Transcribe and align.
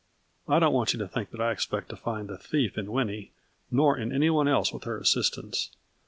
I 0.47 0.57
don't 0.57 0.73
want 0.73 0.93
you 0.93 0.97
to 0.97 1.07
think 1.07 1.29
that 1.29 1.39
I 1.39 1.51
expect 1.51 1.89
to 1.89 1.95
find 1.95 2.27
the 2.27 2.35
thief 2.39 2.75
in 2.75 2.91
Winnie, 2.91 3.33
nor 3.69 3.95
in 3.95 4.11
any 4.11 4.31
one 4.31 4.47
else 4.47 4.73
with 4.73 4.83
her 4.85 4.97
assistance. 4.97 5.69